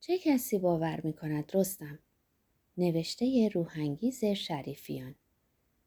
[0.00, 1.98] چه کسی باور می کند رستم؟
[2.76, 5.14] نوشته روحانگیز شریفیان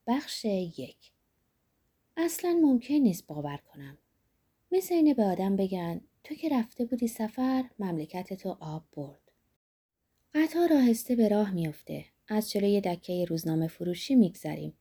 [0.07, 1.11] بخش یک
[2.17, 3.97] اصلا ممکن نیست باور کنم.
[4.71, 9.31] مثل اینه به آدم بگن تو که رفته بودی سفر مملکت تو آب برد.
[10.33, 12.05] قطار آهسته به راه میافته.
[12.27, 14.73] از جلوی دکه روزنامه فروشی میگذریم.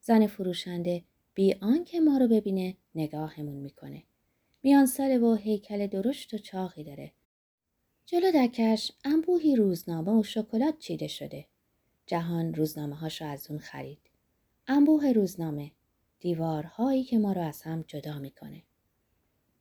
[0.00, 4.02] زن فروشنده بی آنکه ما رو ببینه نگاهمون می‌کنه.
[4.62, 7.12] میان سال و هیکل درشت و چاقی داره.
[8.08, 11.46] جلو دکش انبوهی روزنامه و شکلات چیده شده.
[12.06, 13.98] جهان روزنامه هاشو از اون خرید.
[14.66, 15.70] انبوه روزنامه
[16.20, 18.62] دیوارهایی که ما رو از هم جدا می‌کنه.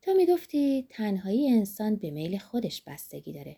[0.02, 3.58] تو می‌گفتی تنهایی انسان به میل خودش بستگی داره.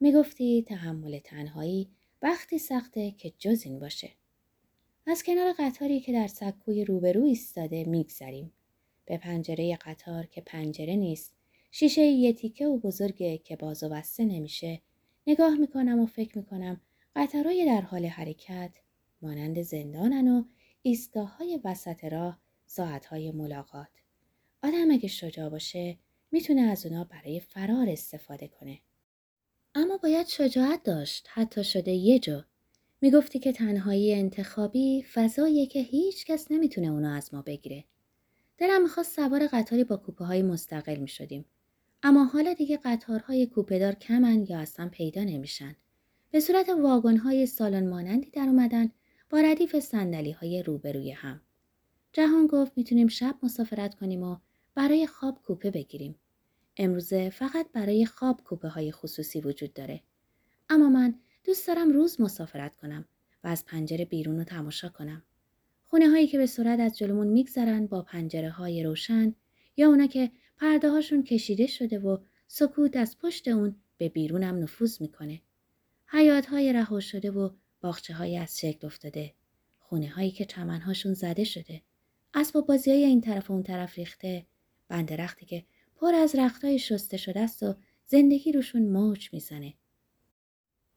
[0.00, 1.88] می‌گفتی تحمل تنهایی
[2.22, 4.10] وقتی سخته که جز این باشه.
[5.06, 8.52] از کنار قطاری که در سکوی روبرو ایستاده میگذریم.
[9.04, 11.34] به پنجره قطار که پنجره نیست
[11.74, 14.80] شیشه یه تیکه و بزرگه که باز و بسته نمیشه
[15.26, 16.80] نگاه می‌کنم و فکر می‌کنم
[17.16, 18.70] قطارای در حال حرکت
[19.22, 20.44] مانند زندانن و
[20.82, 23.88] ایستگاه های وسط راه ساعت های ملاقات.
[24.62, 25.98] آدم اگه شجاع باشه
[26.32, 28.78] می‌تونه از اونا برای فرار استفاده کنه.
[29.74, 32.44] اما باید شجاعت داشت حتی شده یه جا.
[33.00, 37.84] می‌گفتی که تنهایی انتخابی فضاییه که هیچ کس نمی‌تونه اونو از ما بگیره.
[38.58, 41.44] دلم می‌خواست سوار قطاری با کوپه های مستقل می‌شدیم.
[42.02, 45.76] اما حالا دیگه قطارهای کوپهدار کمن یا اصلا پیدا نمیشن.
[46.30, 48.90] به صورت واگن های سالن مانندی در اومدن
[49.30, 51.40] با ردیف سندلی های روبروی هم.
[52.12, 54.36] جهان گفت می‌تونیم شب مسافرت کنیم و
[54.74, 56.14] برای خواب کوپه بگیریم.
[56.76, 60.02] امروزه فقط برای خواب کوپه های خصوصی وجود داره.
[60.68, 61.14] اما من
[61.44, 63.04] دوست دارم روز مسافرت کنم
[63.44, 65.22] و از پنجره بیرون رو تماشا کنم.
[65.82, 69.34] خونه هایی که به سرعت از جلومون میگذرن با پنجره های روشن
[69.76, 70.30] یا اونا که
[70.62, 75.40] پرده هاشون کشیده شده و سکوت از پشت اون به بیرونم نفوذ می‌کنه.
[76.06, 79.34] حیات های رها شده و باخچه های از شکل افتاده.
[79.78, 81.82] خونه هایی که چمنهاشون زده شده.
[82.34, 84.46] اسباب بازی های این طرف و اون طرف ریخته.
[84.88, 85.64] بند رختی که
[85.96, 87.74] پر از رختای شسته شده است و
[88.06, 89.74] زندگی روشون موج می‌زنه.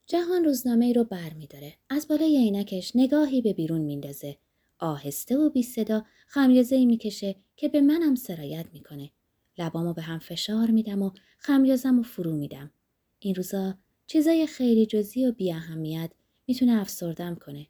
[0.05, 1.73] جهان روزنامه ای رو بر می داره.
[1.89, 4.37] از بالای عینکش نگاهی به بیرون میندازه.
[4.79, 9.11] آهسته و بی صدا خمیازه ای می‌کشه که به منم سرایت می‌کنه.
[9.57, 12.71] لبامو به هم فشار میدم و خمیازم و فرو میدم.
[13.19, 13.77] این روزا
[14.07, 16.11] چیزای خیلی جزی و بی اهمیت
[16.47, 17.67] می‌تونه افسردم کنه.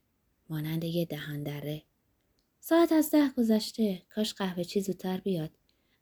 [0.50, 1.84] مانند یه دهان دره.
[2.59, 5.51] ساعت از ده گذشته کاش قهوه چی زودتر بیاد.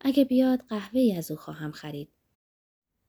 [0.02, 2.10] اگه بیاد قهوه ای از او خواهم خرید.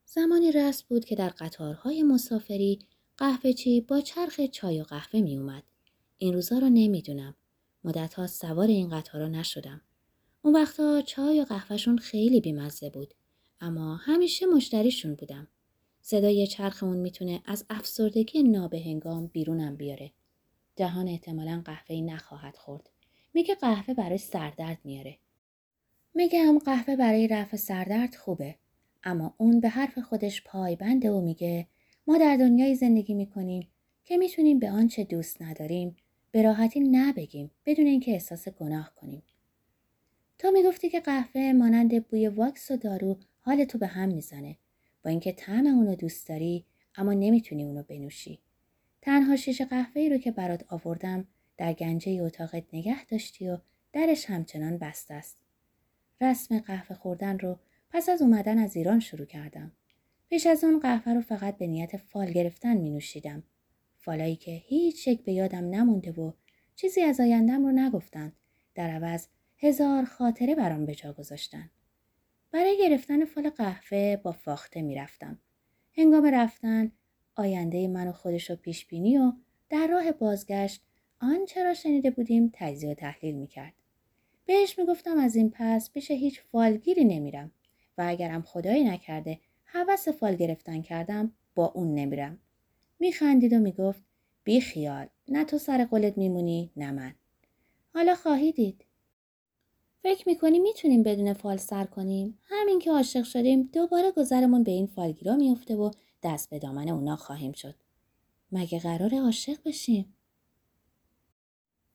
[0.06, 2.79] زمانی رست بود که در قطارهای مسافری
[3.17, 5.62] قهوه چی با چرخ چای و قهوه می اومد.
[6.19, 7.35] این روزا رو نمی‌دونم.
[7.85, 9.81] مدت ها سوار این قطارا نشدم.
[10.44, 13.15] اون وقتا چای و قهوهشون خیلی بیمزه بود.
[13.60, 15.49] اما همیشه مشتریشون بودم.
[16.03, 20.12] صدای چرخ اون می‌تونه از افسردگی نابهنگام بیرونم بیاره.
[20.77, 22.91] جهان احتمالا قهوه‌ای نخواهد خورد.
[23.34, 25.19] میگه قهوه برای سردرد میاره.
[26.15, 28.55] میگم قهوه برای رفع سردرد خوبه.
[29.05, 31.66] اما اون به حرف خودش پایبنده و میگه
[32.06, 33.69] ما در دنیای زندگی می‌کنیم
[34.05, 35.97] که می‌تونیم به آنچه دوست نداریم
[36.31, 39.22] به راحتی نبگیم بدون اینکه احساس گناه کنیم.
[40.44, 44.56] تو می‌گفتی که قهوه مانند بوی واکس و دارو حال تو به هم می‌زنه.
[45.05, 46.65] با اینکه طعم اونو دوست داری
[46.97, 48.38] اما نمی‌تونی اونو بنوشی.
[49.03, 53.59] تنها شیشه قهوه رو که برات آوردم در گنجه اتاقت نگه داشتی و
[53.93, 55.38] درش همچنان بسته است.
[56.21, 57.59] رسم قهوه خوردن رو
[57.91, 59.72] پس از اومدن از ایران شروع کردم.
[60.28, 63.43] پیش از اون قهوه رو فقط به نیت فال گرفتن می نوشیدم.
[63.99, 66.32] فالایی که هیچ شک به یادم نمونده و
[66.76, 68.32] چیزی از آیندم رو نگفتن.
[68.75, 69.26] در عوض
[69.65, 71.71] هزار خاطره برام به جا گذاشتن.
[72.53, 75.39] برای گرفتن فال قهوه با فاخته می‌رفتم.
[75.97, 76.93] هنگام رفتن
[77.35, 79.33] آینده من و خودش رو پیش بینی و
[79.69, 80.83] در راه بازگشت
[81.21, 83.73] آنچه را شنیده بودیم تجزیه و تحلیل می‌کرد.
[84.47, 87.53] بهش می‌گفتم از این پس پیش هیچ فالگیری نمیرم
[87.99, 92.39] و اگرم خدایی نکرده حوس فال گرفتن کردم با اون نمیرم.
[93.00, 94.03] میخندید و می‌گفت
[94.44, 97.15] بی خیال نه تو سر قولت میمونی نه من.
[97.94, 98.77] حالا خواهی.
[100.05, 104.87] فکر می‌کنی می‌تونیم بدون فال سر کنیم؟ همین که عاشق شدیم دوباره گذرمون به این
[104.87, 105.91] فالگیرا میفته و
[106.23, 107.75] دست به دامن اونا خواهیم شد.
[108.53, 110.15] مگه قرار عاشق بشیم؟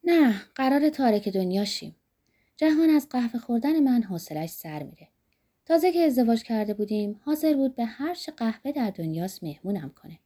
[0.03, 1.95] نه قرار تارک دنیا شیم.
[2.57, 5.07] جهان از قهوه خوردن من حوصلش سر میره.
[5.65, 10.19] تازه که ازدواج کرده بودیم حاضر بود به هر چه قهوه در دنیاست مهمونم کنه.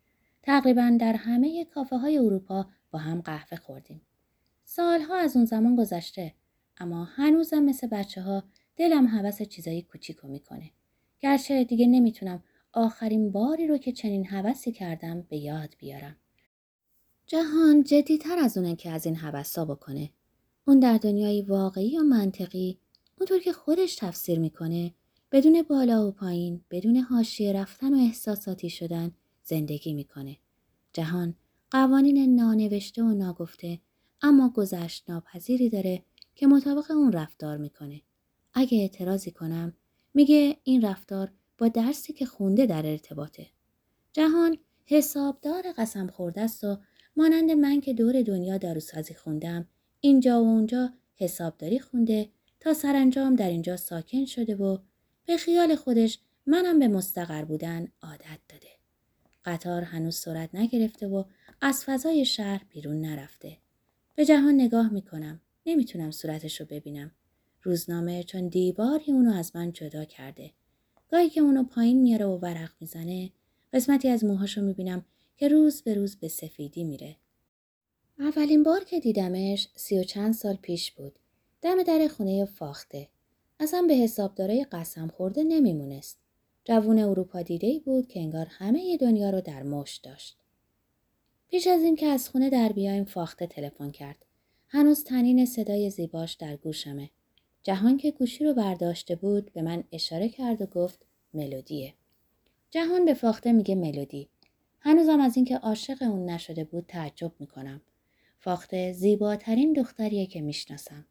[0.43, 4.01] تقریبا در همه کافه های اروپا با هم قهوه خوردیم.
[4.63, 6.33] سالها از اون زمان گذشته
[6.77, 8.43] اما هنوزم مثل بچه ها
[8.75, 10.71] دلم حوس چیزایی کوچیکو می‌کنه.
[11.19, 12.43] گرچه دیگه نمی‌تونم
[12.73, 16.15] آخرین باری رو که چنین حوثی کردم به یاد بیارم.
[17.27, 20.09] جهان جدیتر از اونه که از این حوثا بکنه.
[20.67, 22.77] اون در دنیای واقعی و منطقی
[23.19, 24.93] اونطور که خودش تفسیر می‌کنه
[25.31, 29.11] بدون بالا و پایین بدون حاشیه رفتن و احساساتی شدن
[29.43, 30.37] زندگی می‌کنه.
[30.93, 31.35] جهان
[31.71, 33.79] قوانین نانوشته و ناگفته
[34.21, 36.03] اما گذشت ناپذیری داره
[36.35, 38.01] که مطابق اون رفتار می‌کنه.
[38.53, 39.73] اگه اعتراضی کنم
[40.13, 43.47] میگه این رفتار با درسی که خونده در ارتباطه.
[44.13, 46.77] جهان حسابدار قسم خورده است و
[47.15, 49.67] مانند من که دور دنیا داروسازی خوندم
[49.99, 54.77] اینجا و اونجا حسابداری خونده تا سرانجام در اینجا ساکن شده و
[55.25, 58.67] به خیال خودش منم به مستقر بودن عادت داده.
[59.45, 61.23] قطار هنوز سرعت نگرفته و
[61.61, 63.57] از فضای شهر بیرون نرفته.
[64.15, 65.41] به جهان نگاه می‌کنم.
[65.65, 67.11] نمی‌تونم صورتش رو ببینم.
[67.61, 70.51] روزنامه چون دیواری اونو از من جدا کرده.
[71.11, 73.31] گاهی که اونو پایین میاره و ورق می‌زنه
[73.73, 75.05] قسمتی از موهاشو می‌بینم
[75.37, 77.15] که روز به روز به سفیدی میره.
[78.19, 81.19] اولین بار که دیدمش سی و چند سال پیش بود.
[81.61, 83.09] دم در خونه فاخته.
[83.59, 86.17] اصلا به حسابدارای قسم خورده نمیمونست.
[86.65, 90.37] جوون اروپا دیده بود که انگار همه دنیا رو در مشت داشت.
[91.47, 94.25] پیش از اینکه از خونه در بیایم فاخته تلفن کرد.
[94.75, 97.09] هنوز تنین صدای زیباش در گوشمه.
[97.63, 101.93] جهان که گوشی رو برداشته بود به من اشاره کرد و گفت ملودیه.
[102.71, 104.29] جهان به فاخته میگه ملودی.
[104.79, 107.81] هنوزم از اینکه عاشق اون نشده بود تعجب می‌کنم.
[108.39, 111.05] فاخته زیباترین دختریه که می‌شناسم.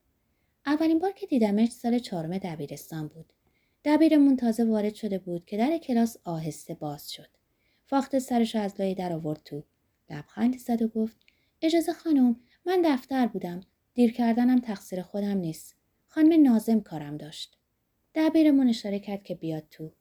[0.66, 3.32] اولین بار که دیدمش سال چهارم دبیرستان بود.
[3.84, 7.28] دبیرمون تازه وارد شده بود که در کلاس آهسته باز شد.
[7.86, 9.62] فاخته سرش از لای در آورد تو.
[10.10, 11.16] لبخندی زد و گفت
[11.62, 12.36] اجازه خانم
[12.66, 13.60] من دفتر بودم.
[13.94, 15.76] دیر کردنم تقصیر خودم نیست.
[16.06, 17.58] خانم نازم کارم داشت.
[18.14, 19.92] دبیرمون اشاره کرد که بیاد تو.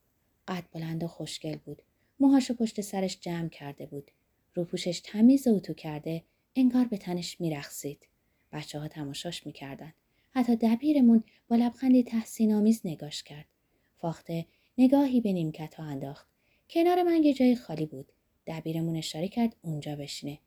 [0.47, 1.81] قد بلند و خوشگل بود.
[2.19, 4.11] موهاشو پشت سرش جمع کرده بود.
[4.55, 6.23] روپوشش تمیز و اتو کرده
[6.55, 8.07] انگار به تنش میرخسید.
[8.51, 9.93] بچه ها تماشاش می‌کردن.
[10.31, 13.45] حتی دبیرمون با لبخندی تحسین آمیز نگاش کرد.
[13.97, 14.45] فاخته
[14.77, 16.27] نگاهی به نیمکت ها انداخت.
[16.69, 18.11] کنار من یه جای خالی بود.
[18.47, 20.39] دبیرمون اشاره کرد اونجا بشینه.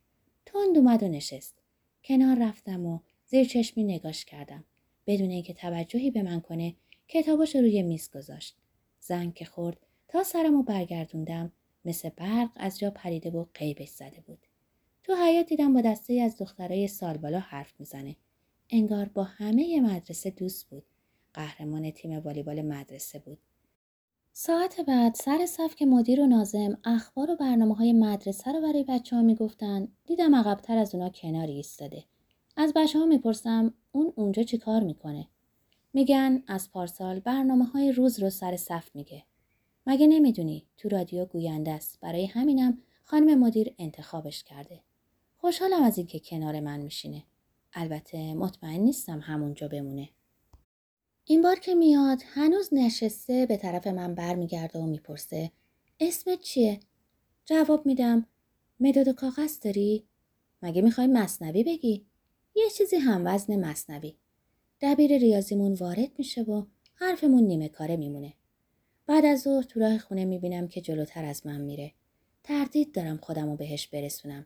[0.45, 1.64] تند اومد و نشست.
[2.05, 4.63] کنار رفتم و زیر چشمی نگاش کردم.
[5.07, 6.75] بدون اینکه توجهی به من کنه
[7.07, 8.57] کتاباش روی میز گذاشت.
[8.99, 11.51] زنگ که خورد تا سرمو برگردوندم
[11.85, 14.47] مثل برق از جا پریده و قیبش زده بود.
[15.03, 18.15] تو حیات دیدم با دسته از دخترای سالبالا حرف می‌زنه.
[18.69, 20.85] انگار با همه مدرسه دوست بود.
[21.33, 23.37] قهرمان تیم والیبال مدرسه بود.
[24.37, 28.83] ساعت بعد سر صف که مدیر و نازم اخبار و برنامه های مدرسه رو برای
[28.83, 32.03] بچه ها می‌گفتن دیدم عقبتر از اونا کناری ایستاده.
[32.57, 35.27] از بچه ها می‌پرسم اون اونجا چی کار می‌کنه؟
[35.93, 39.23] میگن از پارسال برنامه های روز رو سر صف میگه.
[39.87, 44.79] مگه نمی‌دونی تو رادیو گوینده است برای همینم خانم مدیر انتخابش کرده.
[45.37, 47.23] خوشحالم از اینکه کنار من میشینه.
[47.73, 50.09] البته مطمئن نیستم همونجا بمونه.
[51.27, 55.51] این بار که میاد هنوز نشسته به طرف من برمیگرده و می‌پرسه
[55.99, 56.79] اسمت چیه؟
[57.45, 58.25] جواب میدم
[58.79, 60.03] مداد و کاغذ داری؟
[60.61, 62.05] مگه می‌خوای مصنوی بگی؟
[62.55, 64.15] یه چیزی هم وزن مصنوی.
[64.81, 68.33] دبیر ریاضیمون وارد میشه و حرفمون نیمه کاره میمونه.
[69.07, 71.91] بعد از ظهر تو راه خونه می‌بینم که جلوتر از من میره.
[72.43, 74.45] تردید دارم خودم رو بهش برسونم.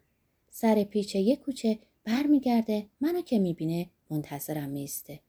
[0.50, 5.20] سر پیچه یه کوچه برمیگرده منو که می‌بینه منتظرم میسته.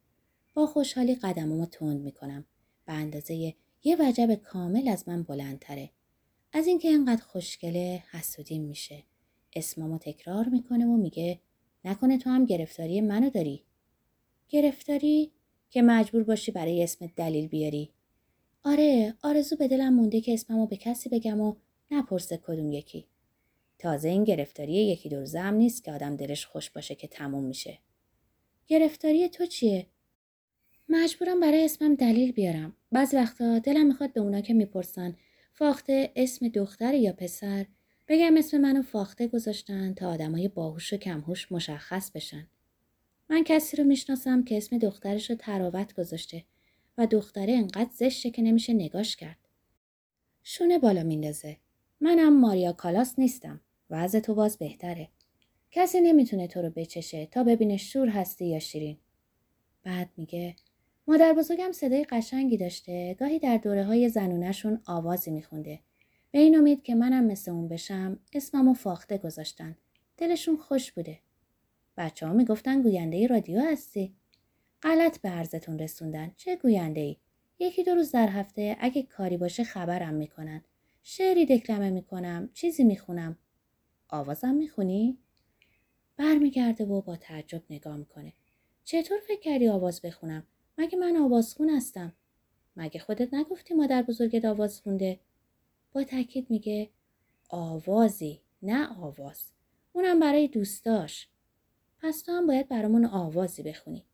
[0.54, 2.44] با خوشحالی قدممو تند می‌کنم.
[2.86, 3.54] به اندازه
[3.84, 5.90] یه وجب کامل از من بلندتره.
[6.52, 9.02] از اینکه اینقدر خوشگله حسودیم میشه.
[9.52, 11.40] اسممو تکرار می‌کنه و میگه
[11.84, 13.64] نکنه تو هم گرفتاری منو داری.
[14.48, 15.32] گرفتاری
[15.70, 17.90] که مجبور باشی برای اسم دلیل بیاری.
[18.64, 21.54] آره آرزو به دلم مونده که اسممو به کسی بگم و
[21.90, 23.06] نپرسه کدوم یکی.
[23.78, 27.78] تازه این گرفتاری یکی دو هم نیست که آدم دلش خوش باشه که تموم میشه.
[28.66, 29.86] گرفتاری تو چیه؟
[30.92, 32.76] مجبورم برای اسمم دلیل بیارم.
[32.92, 35.16] بعض وقتا دلم می‌خواد به اونا که می‌پرسن
[35.52, 37.66] فاخته اسم دختر یا پسر
[38.08, 42.46] بگم اسم منو فاخته گذاشتن تا آدمای باهوش و کمهوش مشخص بشن.
[43.28, 46.44] من کسی رو می‌شناسم که اسم دخترش رو تراوت گذاشته
[46.98, 49.38] و دختره انقدر زشته که نمیشه نگاش کرد.
[50.42, 51.56] شونه بالا میندازه.
[52.00, 53.60] منم ماریا کالاس نیستم.
[53.90, 55.08] وضع تو باز بهتره.
[55.70, 58.98] کسی نمی‌تونه تو رو بچشه تا ببینه شور هستی یا شیرین.
[59.82, 60.56] بعد میگه
[61.10, 65.80] مادر بزرگم صدای قشنگی داشته گاهی در دوره های زنونشون آوازی میخونده.
[66.30, 69.76] به این امید که منم مثل اون بشم اسممو فاخته گذاشتن.
[70.16, 71.18] دلشون خوش بوده.
[71.96, 74.14] بچه ها می‌گفتن گوینده رادیو هستی.
[74.82, 76.32] غلط به عرضتون رسوندن.
[76.36, 77.16] چه گوینده ای؟
[77.58, 80.64] یکی دو روز در هفته اگه کاری باشه خبرم می‌کنن.
[81.02, 83.38] شعری دکلمه می‌کنم چیزی می‌خونم
[84.08, 85.18] آوازم می‌خونی
[86.16, 88.32] برمیگرده و با تعجب نگاه می‌کنه
[88.84, 90.46] چطور فکر کردی آواز بخونم
[90.80, 92.12] مگه من آوازخون هستم؟
[92.76, 95.20] مگه خودت نگفتی مادر بزرگت آواز خونده؟
[95.92, 96.88] با تاکید میگه
[97.48, 99.50] آوازی نه آواز.
[99.92, 101.28] اونم برای دوستاش
[102.02, 104.04] پس تو هم باید برامون آوازی بخونی.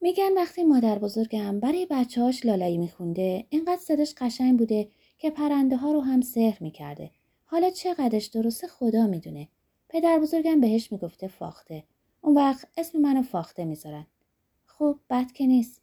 [0.00, 5.92] میگن وقتی مادر بزرگم برای بچه‌هاش لالایی میخونده اینقدر صداش قشنگ بوده که پرنده ها
[5.92, 7.10] رو هم سحر می‌کرده.
[7.44, 9.48] حالا چقدرش درسته خدا می‌دونه.
[9.88, 11.84] پدر بزرگم بهش می‌گفته فاخته.
[12.20, 14.06] اون وقت اسم منو فاخته می‌ذارن.
[14.78, 15.82] خب بد که نیست.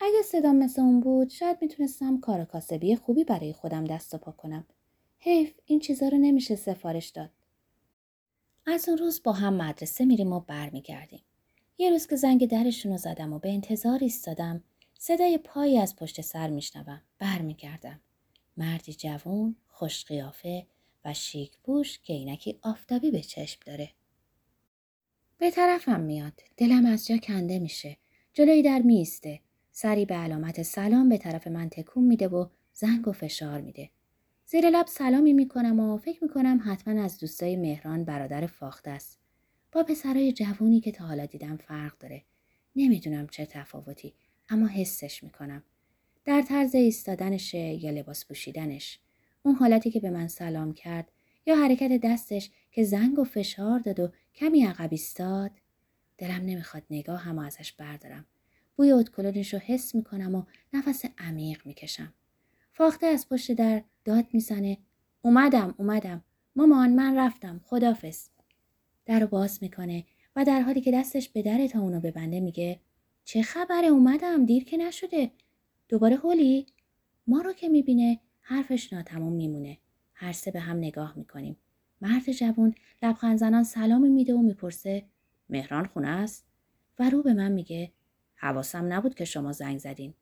[0.00, 4.32] اگه صدام مثل اون بود شاید می‌تونستم کار کاسبی خوبی برای خودم دست و پا
[4.32, 4.66] کنم.
[5.18, 7.30] حیف این چیزا رو نمیشه سفارش داد.
[8.66, 11.22] از اون روز با هم مدرسه میریم و برمیگردیم.
[11.78, 14.64] یه روز که زنگ درشون رو زدم و به انتظار ایستادم
[14.98, 17.02] صدای پایی از پشت سر میشنوم.
[17.18, 18.00] برمیگردم.
[18.56, 20.66] مردی جوون خوش قیافه
[21.04, 23.90] و شیک پوش که اینکی آفتابی به چشم داره.
[25.38, 26.40] به طرفم میاد.
[26.56, 27.96] دلم از جا کنده میشه.
[28.36, 29.40] جلوی در میسته
[29.72, 33.90] سری به علامت سلام به طرف من تکون میده و زنگ و فشار میده.
[34.46, 39.18] زیر لب سلامی می‌کنم و فکر می‌کنم حتما از دوستای مهران برادر فاخته است.
[39.72, 42.22] با پسرای جوونی که تا حالا دیدم فرق داره.
[42.76, 44.14] نمی‌دونم چه تفاوتی
[44.48, 45.62] اما حسش می‌کنم.
[46.24, 48.98] در طرز ایستادنشه یا لباس پوشیدنش.
[49.42, 51.12] اون حالتی که به من سلام کرد
[51.46, 55.50] یا حرکت دستش که زنگ و فشار داد و کمی عقب ایستاد
[56.18, 58.26] دلم نمی‌خواد نگاه هم ازش بردارم.
[58.76, 60.42] بوی اتکلونش رو حس می‌کنم و
[60.72, 62.14] نفس عمیق می‌کشم.
[62.72, 64.78] فاخته از پشت در داد می‌زنه
[65.22, 66.24] اومدم اومدم.
[66.56, 67.60] مامان من رفتم.
[67.64, 68.28] خدافز
[69.06, 70.04] در رو باز می‌کنه
[70.36, 72.80] و در حالی که دستش به در تا اونو ببنده میگه
[73.24, 74.46] چه خبره؟ اومدم.
[74.46, 75.30] دیر که نشده.
[75.88, 76.66] دوباره هولی؟
[77.26, 78.20] ما رو که می‌بینه.
[78.40, 79.78] حرفش ناتموم میمونه.
[80.14, 81.56] هر سه به هم نگاه می‌کنیم.
[82.00, 85.02] مرد جوون لبخند زنان سلامی میده و می‌پرسه
[85.48, 86.46] مهران خونه است؟
[86.98, 87.92] و رو به من میگه
[88.34, 90.14] حواسم نبود که شما زنگ زدین.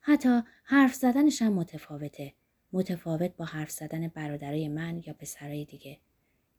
[0.00, 2.34] حتی حرف زدنش هم متفاوته.
[2.72, 5.98] متفاوت با حرف زدن برادرای من یا پسرای دیگه.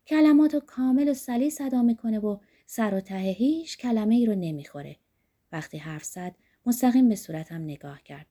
[0.07, 4.35] کلمات رو کامل و سلیس ادا می‌کنه و سر و ته هیچ کلمه ای رو
[4.35, 4.97] نمی‌خوره.
[5.51, 6.35] وقتی حرف زد
[6.65, 8.25] مستقیم به صورتم نگاه کرد.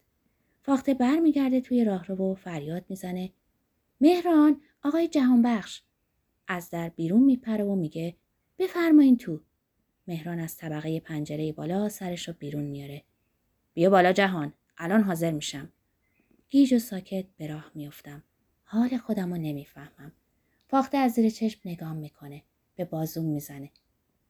[0.62, 3.32] فاخته بر میگرده توی راهرو و فریاد می‌زنه.
[4.00, 5.82] مهران آقای جهانبخش.
[6.48, 8.16] از در بیرون میپره و میگه
[8.58, 9.40] بفرمایین تو.
[10.06, 13.02] مهران از طبقه پنجره بالا سرش رو بیرون میاره.
[13.74, 15.72] بیا بالا جهان الان حاضر میشم.
[16.48, 18.22] گیج و ساکت به راه میافتم.
[18.64, 20.12] حال خودم رو نمی‌فهمم.
[20.68, 22.42] فاخته از زیر چشم نگام می‌کنه
[22.76, 23.70] به بازوم می‌زنه.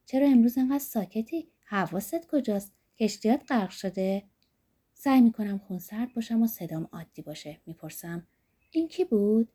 [0.06, 4.22] چرا امروز انقدر ساکتی؟ حواست کجاست؟ کشتیات غرق شده؟
[4.94, 7.60] سعی می‌کنم خونسرد باشم و صدام عادی باشه.
[7.66, 8.26] می‌پرسم
[8.70, 9.52] این کی بود؟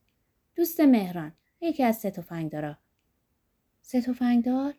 [0.55, 2.77] دوست مهران یکی از سه تفنگدارا
[3.81, 4.73] سه تفنگدار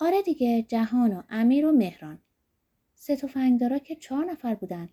[0.00, 2.18] آره دیگه جهان و امیر و مهران.
[2.94, 4.88] سه تفنگدارا که چهار نفر بودن.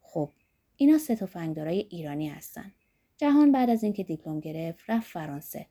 [0.00, 0.30] خب
[0.76, 2.72] اینا سه تفنگدارای ایرانی هستن.
[3.16, 5.66] جهان بعد از اینکه دیپلم گرفت رفت فرانسه.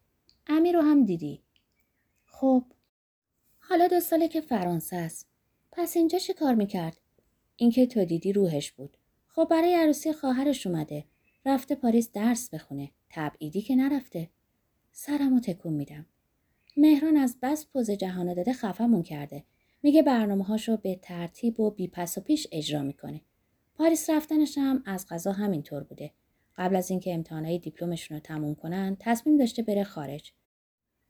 [0.47, 1.41] امیر رو هم دیدی.
[2.25, 2.63] خب
[3.59, 5.27] حالا دو ساله که فرانسه است.
[5.71, 6.97] پس اینجا چی کار می‌کرد؟
[7.55, 8.97] اینکه تو دیدی روحش بود.
[9.27, 11.05] خب برای عروسی خواهرش اومده.
[11.45, 12.91] رفته پاریس درس بخونه.
[13.09, 14.29] تبعیدی که نرفته.
[14.91, 16.05] سرم و تکون میدم.
[16.79, 19.43] مهران از بس پوز جهانو داده خفمون کرده.
[19.83, 23.21] میگه برنامه هاشو به ترتیب و بی پس و پیش اجرا می‌کنه.
[23.75, 26.11] پاریس رفتنش هم از غذا همینطور بوده.
[26.57, 30.33] قبل از اینکه امتحانای دیپلمشون رو تموم کنن تصمیم داشته بره خارج.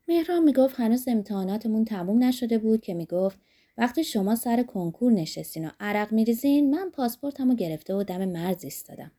[0.08, 3.40] مهران می‌گفت هنوز امتحاناتمون تموم نشده بود که می‌گفت
[3.78, 9.12] وقتی شما سر کنکور نشستین و عرق میریزین من پاسپورتمو گرفته و دم مرز ایستادم.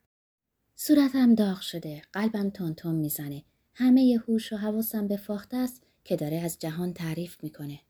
[0.75, 2.03] صورتم داغ شده.
[2.13, 3.43] قلبم تون می‌زنه.
[3.75, 5.87] همه هوش و حواسم به فاخته است.
[6.11, 7.81] که داره از جهان تعریف می‌کنه.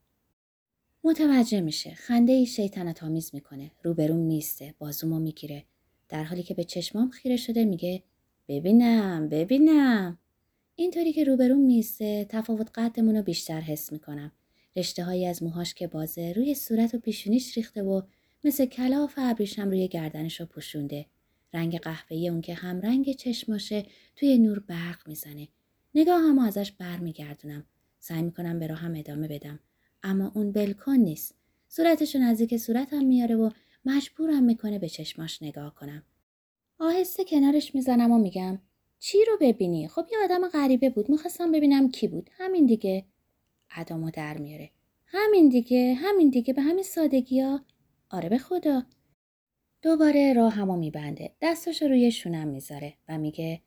[1.04, 1.94] متوجه میشه.
[1.94, 3.70] خنده ای شیطنت آمیز می‌کنه.
[3.82, 5.64] روبرون میسته بازومو می‌گیره.
[6.08, 8.02] در حالی که به چشمام خیره شده میگه
[8.48, 10.18] ببینم ببینم.
[10.76, 14.32] اینطوری که روبرون میسته تفاوت قدمون رو بیشتر حس می‌کنم.
[14.76, 18.02] رشته هایی از موهاش که بازه روی صورت و پیشونیش ریخته و
[18.44, 21.06] مثل کلاف ابریشم روی گردنش رو پوشونده.
[21.52, 23.86] رنگ قهوه‌ای اون که هم رنگ چشماشه
[24.16, 25.48] توی نور برق می‌زنه.
[25.94, 27.66] نگاه هم ازش برمیگردونم.
[28.00, 29.60] سعی می‌کنم به راهم ادامه بدم.
[30.02, 31.34] اما اون بلکن نیست.
[31.68, 33.50] صورتشو نزدیک صورتم میاره و
[33.84, 36.02] مجبورم می‌کنه به چشماش نگاه کنم.
[36.78, 38.58] آهسته کنارش می‌زنم و میگم
[38.98, 41.10] چی رو ببینی؟ خب یه آدم غریبه بود.
[41.10, 42.30] می‌خواستم ببینم کی بود.
[42.32, 43.04] همین دیگه.
[43.76, 44.70] ادامو در میاره.
[45.06, 46.54] همین دیگه همین دیگه.
[46.54, 47.60] به همین سادگی ها
[48.10, 48.82] آره به خدا.
[49.82, 51.32] دوباره راه همو میبنده.
[51.42, 53.60] دستش روی شونم می‌ذاره و میگه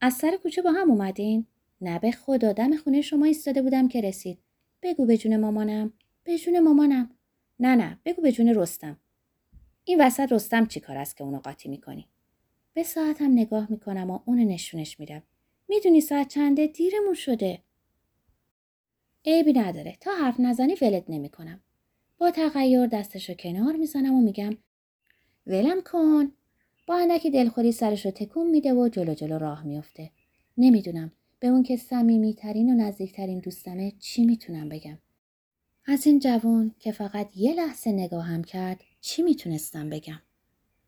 [0.00, 1.46] از سر کوچه با هم اومدین؟
[1.80, 4.38] نه به خدا دم خونه شما ایستاده بودم که رسید.
[4.82, 5.92] بگو به جون مامانم.
[6.24, 7.10] به جون مامانم.
[7.60, 8.96] نه نه بگو به جون رستم.
[9.84, 12.08] این وسط رستم چی کار است که اونو قاطی می‌کنی؟
[12.74, 15.22] به ساعتم نگاه می‌کنم و اونو نشونش میدم.
[15.68, 17.62] می‌دونی ساعت چنده دیرمون شده.
[19.24, 21.60] عیبی نداره تا حرف نزنی ولت نمی‌کنم.
[22.18, 24.56] با تغییر دستشو کنار می‌زنم و میگم
[25.46, 26.32] ولم کن.
[26.86, 30.10] با اندکی دلخوری سرشو تکون میده و جلو جلو راه میفته.
[30.56, 34.98] نمی‌دونم به اون که صمیمیترین و نزدیکترین دوستمه چی می‌تونم بگم.
[35.86, 40.22] از این جوان که فقط یه لحظه نگاهم کرد چی می‌تونستم بگم؟